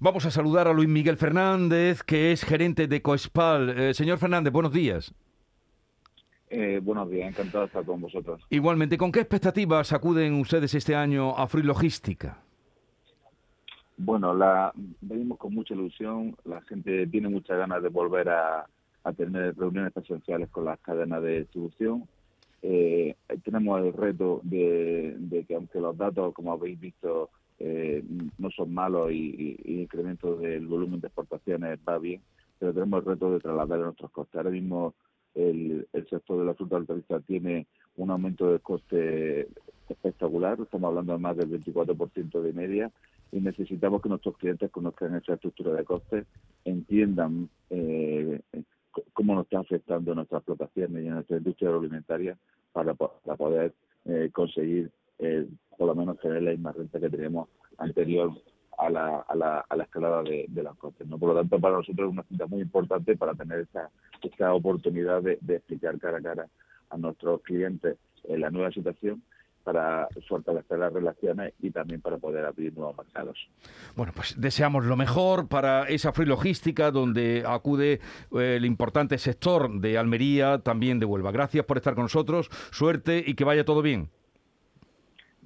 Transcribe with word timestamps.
Vamos 0.00 0.24
a 0.26 0.30
saludar 0.30 0.68
a 0.68 0.72
Luis 0.72 0.88
Miguel 0.88 1.16
Fernández, 1.16 2.04
que 2.04 2.30
es 2.30 2.44
gerente 2.44 2.86
de 2.86 3.02
Coespal. 3.02 3.70
Eh, 3.70 3.94
señor 3.94 4.18
Fernández, 4.18 4.52
buenos 4.52 4.72
días. 4.72 5.12
Eh, 6.50 6.78
buenos 6.80 7.10
días, 7.10 7.28
encantado 7.28 7.64
de 7.64 7.66
estar 7.66 7.84
con 7.84 8.00
vosotros. 8.00 8.40
Igualmente, 8.48 8.96
¿con 8.96 9.10
qué 9.10 9.18
expectativas 9.18 9.92
acuden 9.92 10.34
ustedes 10.34 10.72
este 10.74 10.94
año 10.94 11.36
a 11.36 11.48
Free 11.48 11.64
Logística? 11.64 12.38
Bueno, 13.96 14.32
la, 14.32 14.72
venimos 15.00 15.36
con 15.36 15.52
mucha 15.52 15.74
ilusión, 15.74 16.36
la 16.44 16.60
gente 16.62 17.08
tiene 17.08 17.28
muchas 17.28 17.58
ganas 17.58 17.82
de 17.82 17.88
volver 17.88 18.28
a, 18.28 18.66
tener 19.16 19.56
reuniones 19.56 19.92
presenciales 19.92 20.48
con 20.50 20.66
las 20.66 20.78
cadenas 20.80 21.22
de 21.22 21.40
distribución. 21.40 22.06
Eh, 22.62 23.16
tenemos 23.42 23.80
el 23.80 23.92
reto 23.94 24.40
de, 24.44 25.44
que 25.48 25.54
aunque 25.54 25.80
los 25.80 25.96
datos, 25.96 26.34
como 26.34 26.52
habéis 26.52 26.78
visto, 26.78 27.30
no 28.38 28.50
son 28.50 28.72
malos 28.74 29.10
y, 29.12 29.56
y, 29.64 29.82
incremento 29.82 30.36
del 30.36 30.66
volumen 30.66 31.00
de 31.00 31.08
exportaciones 31.08 31.78
va 31.88 31.98
bien, 31.98 32.20
pero 32.58 32.72
tenemos 32.72 33.00
el 33.00 33.06
reto 33.06 33.32
de 33.32 33.40
trasladar 33.40 33.80
a 33.80 33.84
nuestros 33.84 34.10
costes. 34.10 34.36
Ahora 34.36 34.50
mismo 34.50 34.94
el, 35.34 35.86
sector 36.10 36.40
de 36.40 36.44
la 36.44 36.54
fruta 36.54 36.76
hortaliza 36.76 37.20
tiene 37.20 37.66
un 37.96 38.10
aumento 38.10 38.52
de 38.52 38.58
coste 38.60 39.48
espectacular, 39.88 40.58
estamos 40.60 40.88
hablando 40.88 41.12
de 41.12 41.18
más 41.18 41.36
del 41.36 41.50
24% 41.50 42.40
de 42.40 42.52
media, 42.52 42.90
y 43.30 43.40
necesitamos 43.40 44.02
que 44.02 44.08
nuestros 44.08 44.36
clientes 44.38 44.70
conozcan 44.70 45.14
esa 45.14 45.34
estructura 45.34 45.72
de 45.74 45.84
costes, 45.84 46.26
entiendan 46.64 47.48
eh, 47.70 48.40
cómo 49.12 49.34
nos 49.34 49.44
está 49.44 49.60
afectando 49.60 50.14
nuestras 50.14 50.40
explotaciones 50.40 51.04
y 51.04 51.08
nuestra 51.08 51.36
industria 51.36 51.68
agroalimentaria 51.68 52.38
para, 52.72 52.94
para 52.94 53.36
poder 53.36 53.74
eh, 54.06 54.30
conseguir 54.32 54.90
eh, 55.18 55.46
por 55.76 55.88
lo 55.88 55.94
menos 55.94 56.18
tener 56.18 56.42
la 56.42 56.50
misma 56.50 56.72
renta 56.72 57.00
que 57.00 57.10
tenemos 57.10 57.48
anterior 57.78 58.32
a 58.78 58.90
la, 58.90 59.18
a 59.20 59.34
la, 59.34 59.64
a 59.68 59.76
la 59.76 59.84
escalada 59.84 60.22
de, 60.22 60.48
las 60.62 60.76
costes. 60.76 61.06
¿no? 61.06 61.18
Por 61.18 61.30
lo 61.30 61.40
tanto, 61.40 61.58
para 61.60 61.76
nosotros 61.76 62.08
es 62.08 62.12
una 62.12 62.22
cita 62.24 62.46
muy 62.46 62.60
importante 62.60 63.16
para 63.16 63.34
tener 63.34 63.60
esa, 63.60 63.90
esta 64.22 64.54
oportunidad 64.54 65.22
de, 65.22 65.38
explicar 65.48 65.98
cara 65.98 66.18
a 66.18 66.22
cara 66.22 66.48
a 66.90 66.96
nuestros 66.96 67.42
clientes 67.42 67.98
la 68.28 68.50
nueva 68.50 68.70
situación 68.72 69.22
para 69.68 70.08
fortalecer 70.26 70.78
las 70.78 70.90
relaciones 70.90 71.52
y 71.60 71.70
también 71.70 72.00
para 72.00 72.16
poder 72.16 72.42
abrir 72.46 72.72
nuevos 72.74 72.96
mercados. 72.96 73.36
Bueno, 73.96 74.12
pues 74.16 74.34
deseamos 74.40 74.86
lo 74.86 74.96
mejor 74.96 75.46
para 75.48 75.86
esa 75.88 76.12
free 76.12 76.24
logística 76.24 76.90
donde 76.90 77.44
acude 77.46 78.00
eh, 78.32 78.56
el 78.56 78.64
importante 78.64 79.18
sector 79.18 79.80
de 79.80 79.98
Almería, 79.98 80.60
también 80.60 80.98
de 80.98 81.04
Huelva. 81.04 81.32
Gracias 81.32 81.66
por 81.66 81.76
estar 81.76 81.94
con 81.94 82.04
nosotros, 82.04 82.48
suerte 82.70 83.22
y 83.26 83.34
que 83.34 83.44
vaya 83.44 83.66
todo 83.66 83.82
bien. 83.82 84.08